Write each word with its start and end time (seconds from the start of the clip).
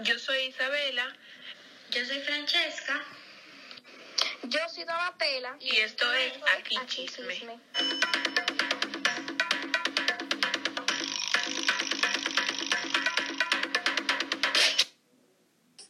Yo 0.00 0.18
soy 0.18 0.46
Isabela. 0.46 1.14
Yo 1.90 2.04
soy 2.04 2.20
Francesca. 2.20 3.04
Yo 4.44 4.60
soy 4.68 4.84
Donatella. 4.84 5.56
Y 5.60 5.76
esto 5.76 6.12
es 6.12 6.32
Aquí 6.56 6.76
Chisme. 6.86 7.60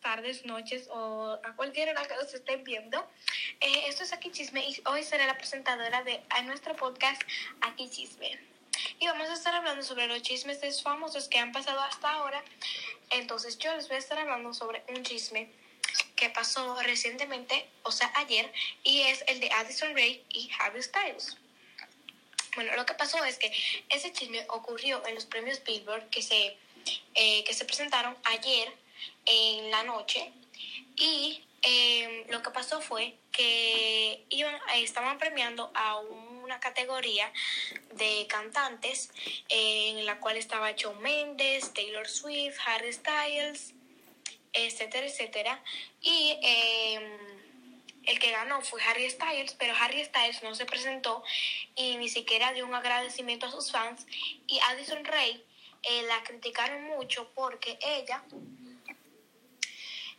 tardes, 0.00 0.44
noches 0.44 0.88
o 0.90 1.38
a 1.44 1.54
cualquier 1.54 1.90
hora 1.90 2.02
que 2.04 2.16
los 2.16 2.34
estén 2.34 2.64
viendo. 2.64 2.98
Eh, 3.60 3.84
esto 3.86 4.02
es 4.02 4.12
Aquí 4.12 4.30
Chisme 4.32 4.66
y 4.68 4.82
hoy 4.86 5.04
seré 5.04 5.26
la 5.26 5.36
presentadora 5.36 6.02
de 6.02 6.20
a 6.30 6.42
nuestro 6.42 6.74
podcast 6.74 7.22
Aquí 7.60 7.88
Chisme. 7.88 8.59
Y 9.00 9.06
vamos 9.06 9.30
a 9.30 9.32
estar 9.32 9.54
hablando 9.54 9.82
sobre 9.82 10.06
los 10.06 10.20
chismes 10.20 10.60
de 10.60 10.70
famosos 10.72 11.26
que 11.28 11.38
han 11.38 11.52
pasado 11.52 11.80
hasta 11.80 12.10
ahora. 12.10 12.44
Entonces 13.08 13.58
yo 13.58 13.74
les 13.74 13.88
voy 13.88 13.96
a 13.96 13.98
estar 13.98 14.18
hablando 14.18 14.52
sobre 14.52 14.84
un 14.88 15.02
chisme 15.02 15.48
que 16.16 16.28
pasó 16.28 16.78
recientemente, 16.82 17.66
o 17.82 17.92
sea, 17.92 18.12
ayer, 18.16 18.52
y 18.84 19.00
es 19.00 19.24
el 19.26 19.40
de 19.40 19.50
Addison 19.52 19.94
Rae 19.94 20.22
y 20.28 20.50
Harry 20.58 20.82
Styles. 20.82 21.38
Bueno, 22.54 22.76
lo 22.76 22.84
que 22.84 22.92
pasó 22.92 23.24
es 23.24 23.38
que 23.38 23.50
ese 23.88 24.12
chisme 24.12 24.44
ocurrió 24.50 25.04
en 25.06 25.14
los 25.14 25.24
premios 25.24 25.64
Billboard 25.64 26.10
que 26.10 26.20
se, 26.20 26.58
eh, 27.14 27.42
que 27.44 27.54
se 27.54 27.64
presentaron 27.64 28.14
ayer 28.24 28.70
en 29.24 29.70
la 29.70 29.82
noche 29.82 30.30
y 30.96 31.42
eh, 31.62 31.99
que 32.42 32.50
pasó 32.50 32.80
fue 32.80 33.18
que 33.32 34.24
iban, 34.28 34.54
estaban 34.76 35.18
premiando 35.18 35.70
a 35.74 35.98
una 35.98 36.60
categoría 36.60 37.32
de 37.94 38.26
cantantes 38.28 39.10
eh, 39.48 39.90
en 39.90 40.06
la 40.06 40.18
cual 40.20 40.36
estaba 40.36 40.72
Shawn 40.72 41.00
Mendes, 41.00 41.72
Taylor 41.74 42.08
Swift, 42.08 42.56
Harry 42.66 42.92
Styles, 42.92 43.74
etcétera, 44.52 45.06
etcétera. 45.06 45.62
Y 46.00 46.38
eh, 46.42 47.18
el 48.04 48.18
que 48.18 48.30
ganó 48.30 48.60
fue 48.62 48.82
Harry 48.82 49.08
Styles, 49.10 49.54
pero 49.54 49.74
Harry 49.78 50.04
Styles 50.04 50.42
no 50.42 50.54
se 50.54 50.66
presentó 50.66 51.22
y 51.76 51.96
ni 51.96 52.08
siquiera 52.08 52.52
dio 52.52 52.66
un 52.66 52.74
agradecimiento 52.74 53.46
a 53.46 53.50
sus 53.50 53.70
fans. 53.70 54.06
Y 54.46 54.58
Addison 54.60 55.04
Rae 55.04 55.42
la 56.08 56.22
criticaron 56.24 56.84
mucho 56.84 57.30
porque 57.34 57.78
ella 57.80 58.22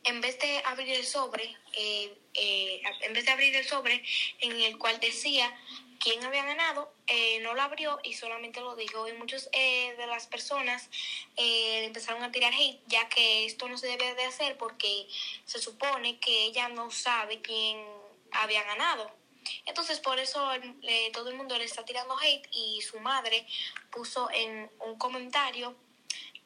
en 0.04 0.22
vez 0.22 0.40
de 0.40 0.62
abrir 0.66 0.90
el 0.96 1.06
sobre, 1.06 1.44
eh, 1.74 2.18
eh, 2.34 2.82
en 3.02 3.14
vez 3.14 3.26
de 3.26 3.32
abrir 3.32 3.56
el 3.56 3.66
sobre 3.66 4.04
en 4.40 4.60
el 4.62 4.78
cual 4.78 5.00
decía 5.00 5.56
quién 6.00 6.24
había 6.24 6.44
ganado, 6.44 6.92
eh, 7.06 7.40
no 7.42 7.54
lo 7.54 7.62
abrió 7.62 8.00
y 8.04 8.14
solamente 8.14 8.60
lo 8.62 8.76
dijo. 8.76 9.08
Y 9.08 9.14
muchas 9.14 9.50
de 9.52 10.06
las 10.08 10.26
personas 10.26 10.90
empezaron 11.36 12.24
a 12.24 12.32
tirar 12.32 12.54
hate, 12.54 12.82
ya 12.88 13.08
que 13.10 13.46
esto 13.46 13.70
no 13.70 13.78
se 13.78 13.88
debe 13.88 14.16
de 14.16 14.26
hacer 14.26 14.58
porque 14.58 15.08
se 15.46 15.60
supone 15.60 16.20
que 16.20 16.46
ella 16.46 16.70
no 16.70 16.90
sabe 16.90 17.42
quién 17.42 17.86
había 18.32 18.64
ganado. 18.64 19.12
Entonces 19.66 20.00
por 20.00 20.20
eso 20.20 20.50
todo 21.14 21.30
el 21.30 21.36
mundo 21.36 21.58
le 21.58 21.66
está 21.66 21.86
tirando 21.86 22.18
hate 22.18 22.48
y 22.52 22.82
su 22.82 23.00
madre 23.00 23.46
puso 23.92 24.30
en 24.32 24.72
un 24.80 24.98
comentario 24.98 25.76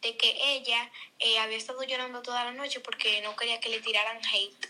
de 0.06 0.18
que 0.18 0.38
ella 0.54 0.92
eh, 1.20 1.40
había 1.40 1.58
estado 1.58 1.82
llorando 1.84 2.22
toda 2.22 2.44
la 2.46 2.52
noche 2.52 2.80
porque 2.80 3.22
no 3.22 3.36
quería 3.36 3.60
que 3.60 3.70
le 3.70 3.82
tiraran 3.82 4.20
hate. 4.24 4.68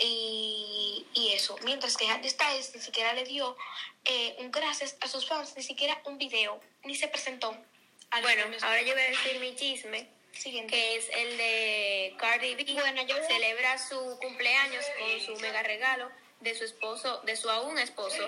Y, 0.00 1.06
y 1.14 1.32
eso, 1.32 1.56
mientras 1.64 1.96
que 1.96 2.06
Harry 2.08 2.28
Styles 2.28 2.74
ni 2.74 2.80
siquiera 2.80 3.14
le 3.14 3.24
dio 3.24 3.56
eh, 4.04 4.36
un 4.38 4.50
gracias 4.50 4.96
a 5.00 5.08
sus 5.08 5.26
fans, 5.26 5.54
ni 5.56 5.62
siquiera 5.62 6.00
un 6.04 6.18
video, 6.18 6.60
ni 6.84 6.94
se 6.94 7.08
presentó. 7.08 7.56
bueno, 8.22 8.44
ahora 8.62 8.82
yo 8.82 8.92
voy 8.92 9.02
a 9.02 9.10
decir 9.10 9.40
mi 9.40 9.54
chisme. 9.56 10.06
Siguiente. 10.32 10.72
que 10.72 10.96
es 10.96 11.08
el 11.12 11.36
de 11.36 12.14
Cardi 12.18 12.54
B. 12.54 12.64
Bueno, 12.72 13.02
yo 13.04 13.16
celebra 13.26 13.76
su 13.78 14.18
cumpleaños 14.20 14.84
con 14.98 15.20
su 15.20 15.40
mega 15.40 15.62
regalo 15.62 16.08
de 16.40 16.54
su 16.54 16.64
esposo, 16.64 17.20
de 17.24 17.36
su 17.36 17.50
aún 17.50 17.78
esposo, 17.78 18.24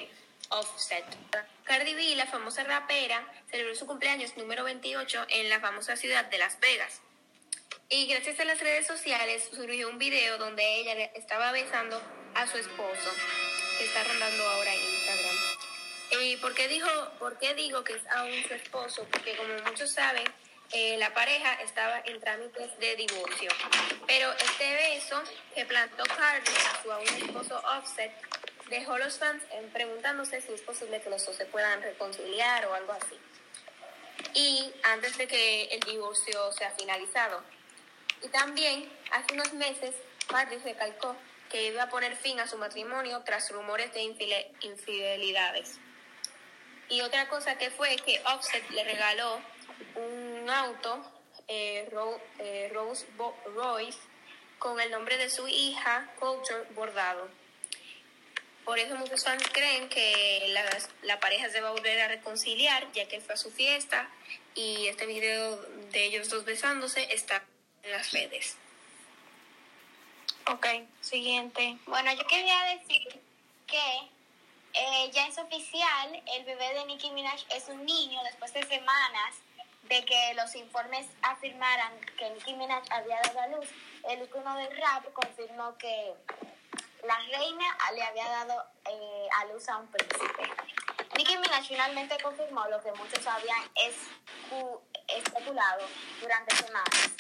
Offset. 0.53 1.05
Cardi 1.65 1.95
B, 1.95 2.15
la 2.17 2.27
famosa 2.27 2.65
rapera, 2.65 3.27
celebró 3.51 3.75
su 3.75 3.87
cumpleaños 3.87 4.37
número 4.37 4.65
28 4.65 5.27
en 5.29 5.49
la 5.49 5.61
famosa 5.61 5.97
ciudad 5.97 6.25
de 6.27 6.39
Las 6.39 6.61
Vegas. 6.61 7.01
Y 7.89 8.07
gracias 8.07 8.41
a 8.41 8.45
las 8.45 8.61
redes 8.61 8.87
sociales 8.87 9.49
surgió 9.53 9.89
un 9.89 9.99
video 9.99 10.39
donde 10.39 10.62
ella 10.77 11.11
estaba 11.15 11.53
besando 11.53 12.01
a 12.35 12.47
su 12.47 12.59
esposo, 12.59 13.11
que 13.79 13.85
está 13.85 14.05
rondando 14.05 14.49
ahora 14.49 14.75
en 14.75 14.81
Instagram. 14.81 15.37
¿Y 16.21 16.37
por 16.37 16.55
qué, 16.55 16.69
dijo, 16.69 16.89
por 17.19 17.39
qué 17.39 17.55
digo 17.55 17.83
que 17.85 17.95
es 17.95 18.07
aún 18.09 18.33
su 18.47 18.55
esposo? 18.55 19.07
Porque 19.11 19.37
como 19.37 19.55
muchos 19.67 19.91
saben, 19.91 20.25
eh, 20.73 20.97
la 20.99 21.12
pareja 21.12 21.55
estaba 21.62 22.03
en 22.05 22.21
trámites 22.21 22.79
de 22.79 22.97
divorcio. 22.97 23.51
Pero 24.07 24.33
este 24.33 24.75
beso 24.75 25.23
que 25.55 25.65
plantó 25.65 26.05
Cardi 26.05 26.51
a 26.51 26.83
su 26.83 26.93
aún 26.93 27.09
esposo 27.09 27.62
Offset 27.79 28.12
dejó 28.72 28.99
los 28.99 29.19
fans 29.19 29.43
preguntándose 29.72 30.41
si 30.41 30.53
es 30.53 30.62
posible 30.62 31.00
que 31.00 31.10
los 31.10 31.25
dos 31.25 31.37
se 31.37 31.47
puedan 31.47 31.83
reconciliar 31.83 32.66
o 32.66 32.75
algo 32.75 32.93
así. 32.93 33.19
Y 34.34 34.72
antes 34.83 35.16
de 35.19 35.28
que 35.28 35.65
el 35.65 35.81
divorcio 35.81 36.50
sea 36.53 36.71
finalizado. 36.72 37.43
Y 38.22 38.28
también, 38.28 38.91
hace 39.11 39.34
unos 39.34 39.53
meses, 39.53 39.94
Cardi 40.27 40.56
recalcó 40.56 41.16
que 41.50 41.66
iba 41.66 41.82
a 41.82 41.91
poner 41.91 42.16
fin 42.16 42.41
a 42.41 42.47
su 42.47 42.56
matrimonio 42.56 43.21
tras 43.25 43.50
rumores 43.50 43.93
de 43.93 44.03
infidelidades. 44.62 45.78
Y 46.88 47.03
otra 47.03 47.28
cosa 47.28 47.59
que 47.59 47.71
fue 47.71 47.97
que 47.97 48.22
Offset 48.25 48.69
le 48.71 48.84
regaló 48.84 49.41
un 49.97 50.49
auto, 50.49 51.05
eh, 51.49 51.91
eh 52.38 52.71
Rose 52.72 53.06
Royce, 53.55 53.99
con 54.59 54.81
el 54.81 54.91
nombre 54.91 55.19
de 55.19 55.28
su 55.28 55.47
hija, 55.49 56.11
Culture, 56.19 56.62
bordado. 56.75 57.42
Por 58.65 58.78
eso 58.78 58.95
muchos 58.97 59.25
fans 59.25 59.43
creen 59.53 59.89
que 59.89 60.47
la, 60.50 60.65
la 61.03 61.19
pareja 61.21 61.49
se 61.50 61.61
va 61.61 61.69
a 61.69 61.73
volver 61.73 62.00
a 62.00 62.09
reconciliar, 62.09 62.91
ya 62.93 63.09
que 63.09 63.21
fue 63.21 63.34
a 63.34 63.37
su 63.37 63.50
fiesta 63.50 64.09
y 64.55 64.87
este 64.87 65.06
video 65.06 65.56
de 65.91 66.05
ellos 66.05 66.28
dos 66.28 66.45
besándose 66.45 67.12
está 67.12 67.43
en 67.83 67.91
las 67.91 68.12
redes. 68.12 68.56
Ok, 70.50 70.67
siguiente. 71.00 71.77
Bueno, 71.87 72.12
yo 72.15 72.27
quería 72.27 72.77
decir 72.77 73.21
que 73.67 74.11
eh, 74.75 75.11
ya 75.12 75.27
es 75.27 75.39
oficial, 75.39 76.23
el 76.34 76.44
bebé 76.44 76.75
de 76.75 76.84
Nicki 76.87 77.11
Minaj 77.11 77.41
es 77.55 77.69
un 77.69 77.84
niño 77.84 78.23
después 78.25 78.53
de 78.53 78.62
semanas 78.65 79.34
de 79.89 80.05
que 80.05 80.34
los 80.34 80.55
informes 80.55 81.06
afirmaran 81.23 81.93
que 82.17 82.31
Nicki 82.31 82.55
Minaj 82.55 82.83
había 82.91 83.21
dado 83.23 83.41
a 83.41 83.47
luz. 83.49 83.69
El 84.09 84.23
icono 84.23 84.56
del 84.56 84.77
rap 84.77 85.12
confirmó 85.12 85.77
que 85.79 86.15
la 87.03 87.19
reina 87.37 87.65
le 87.95 88.03
había 88.03 88.29
dado 88.29 88.65
eh, 88.85 89.29
a 89.39 89.45
luz 89.47 89.69
a 89.69 89.79
un 89.79 89.89
príncipe. 89.89 90.51
Nicki 91.17 91.37
Minaj 91.37 91.67
finalmente 91.67 92.17
confirmó 92.23 92.67
lo 92.69 92.81
que 92.81 92.93
muchos 92.93 93.27
habían 93.27 93.63
especulado 95.09 95.87
durante 96.21 96.57
semanas. 96.57 97.11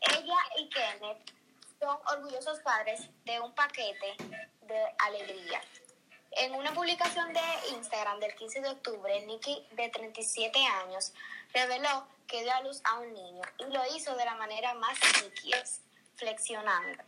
Ella 0.00 0.36
y 0.58 0.68
Kenneth 0.68 1.32
son 1.78 1.98
orgullosos 2.06 2.60
padres 2.60 3.08
de 3.24 3.40
un 3.40 3.54
paquete 3.54 4.16
de 4.62 4.94
alegría. 4.98 5.60
En 6.32 6.54
una 6.54 6.72
publicación 6.72 7.32
de 7.32 7.40
Instagram 7.72 8.20
del 8.20 8.34
15 8.34 8.60
de 8.60 8.68
octubre, 8.68 9.26
Nicki, 9.26 9.66
de 9.72 9.88
37 9.88 10.58
años, 10.84 11.12
reveló 11.52 12.08
que 12.26 12.42
dio 12.42 12.52
a 12.52 12.62
luz 12.62 12.80
a 12.84 12.98
un 12.98 13.12
niño 13.12 13.42
y 13.58 13.64
lo 13.72 13.82
hizo 13.94 14.14
de 14.16 14.24
la 14.24 14.34
manera 14.34 14.74
más 14.74 14.98
Nicki, 15.22 15.52
flexionando. 16.16 17.02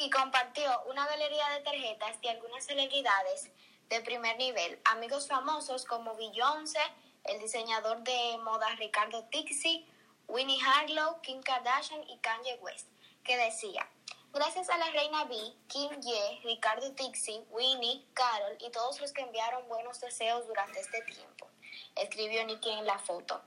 Y 0.00 0.10
compartió 0.10 0.70
una 0.88 1.04
galería 1.08 1.48
de 1.50 1.60
tarjetas 1.62 2.20
de 2.20 2.30
algunas 2.30 2.64
celebridades 2.64 3.50
de 3.88 4.00
primer 4.02 4.36
nivel, 4.36 4.80
amigos 4.84 5.26
famosos 5.26 5.84
como 5.84 6.14
Beyoncé, 6.14 6.78
el 7.24 7.40
diseñador 7.40 8.04
de 8.04 8.38
moda 8.44 8.68
Ricardo 8.76 9.24
Tixi, 9.24 9.84
Winnie 10.28 10.62
Harlow, 10.64 11.20
Kim 11.22 11.42
Kardashian 11.42 12.08
y 12.08 12.16
Kanye 12.18 12.60
West, 12.60 12.86
que 13.24 13.36
decía, 13.36 13.88
gracias 14.32 14.70
a 14.70 14.78
la 14.78 14.88
reina 14.92 15.24
B, 15.24 15.36
Kim 15.66 15.90
Ye, 16.00 16.40
Ricardo 16.44 16.92
Tixi, 16.92 17.42
Winnie, 17.50 18.04
Carol 18.14 18.56
y 18.60 18.70
todos 18.70 19.00
los 19.00 19.12
que 19.12 19.22
enviaron 19.22 19.66
buenos 19.66 20.00
deseos 20.00 20.46
durante 20.46 20.78
este 20.78 21.02
tiempo, 21.02 21.48
escribió 21.96 22.44
Nicki 22.44 22.70
en 22.70 22.86
la 22.86 23.00
foto. 23.00 23.42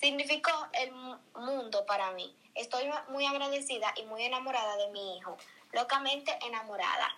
Significó 0.00 0.52
el 0.72 0.92
mundo 0.92 1.84
para 1.84 2.12
mí. 2.12 2.32
Estoy 2.54 2.88
muy 3.08 3.26
agradecida 3.26 3.92
y 3.96 4.04
muy 4.04 4.22
enamorada 4.22 4.76
de 4.76 4.88
mi 4.88 5.16
hijo 5.16 5.36
locamente 5.76 6.36
enamorada, 6.42 7.14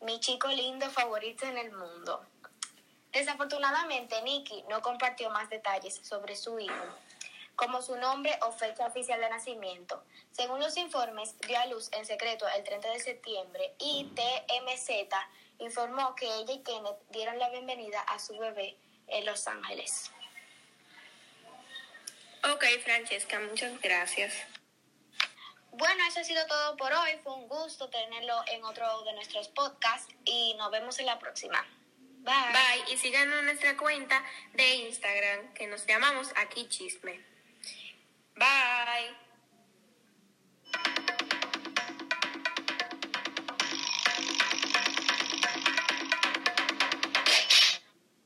mi 0.00 0.18
chico 0.18 0.48
lindo 0.48 0.90
favorito 0.90 1.46
en 1.46 1.56
el 1.56 1.70
mundo. 1.70 2.26
Desafortunadamente, 3.12 4.20
Nicky 4.22 4.64
no 4.68 4.82
compartió 4.82 5.30
más 5.30 5.48
detalles 5.48 6.00
sobre 6.02 6.34
su 6.34 6.58
hijo, 6.58 6.84
como 7.54 7.80
su 7.82 7.96
nombre 7.96 8.36
o 8.42 8.50
fecha 8.50 8.86
oficial 8.86 9.20
de 9.20 9.30
nacimiento. 9.30 10.02
Según 10.32 10.58
los 10.58 10.76
informes, 10.76 11.38
dio 11.46 11.56
a 11.56 11.66
luz 11.66 11.88
en 11.92 12.04
secreto 12.04 12.48
el 12.48 12.64
30 12.64 12.90
de 12.90 12.98
septiembre 12.98 13.74
y 13.78 14.10
TMZ 14.16 14.90
informó 15.60 16.16
que 16.16 16.26
ella 16.26 16.54
y 16.54 16.62
Kenneth 16.64 16.98
dieron 17.10 17.38
la 17.38 17.48
bienvenida 17.50 18.00
a 18.00 18.18
su 18.18 18.36
bebé 18.36 18.76
en 19.06 19.24
Los 19.24 19.46
Ángeles. 19.46 20.10
Ok, 22.42 22.64
Francesca, 22.82 23.38
muchas 23.38 23.80
gracias. 23.80 24.32
Bueno, 25.72 26.04
eso 26.08 26.20
ha 26.20 26.24
sido 26.24 26.46
todo 26.46 26.76
por 26.76 26.92
hoy. 26.92 27.10
Fue 27.22 27.34
un 27.34 27.48
gusto 27.48 27.88
tenerlo 27.88 28.42
en 28.48 28.64
otro 28.64 29.02
de 29.02 29.12
nuestros 29.14 29.48
podcasts 29.48 30.12
y 30.24 30.54
nos 30.54 30.70
vemos 30.70 30.98
en 30.98 31.06
la 31.06 31.18
próxima. 31.18 31.64
Bye. 32.22 32.34
Bye. 32.52 32.92
Y 32.92 32.98
síganos 32.98 33.38
en 33.38 33.44
nuestra 33.46 33.76
cuenta 33.76 34.22
de 34.52 34.74
Instagram 34.74 35.54
que 35.54 35.66
nos 35.66 35.86
llamamos 35.86 36.28
Aquí 36.36 36.68
Chisme. 36.68 37.24
Bye. 38.34 38.79